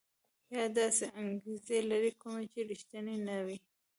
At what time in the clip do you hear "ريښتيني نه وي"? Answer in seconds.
2.69-3.57